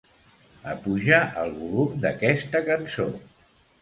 Apuja 0.71 1.19
el 1.43 1.53
volum 1.59 1.93
d'aquesta 2.07 2.63
cançó. 2.71 3.07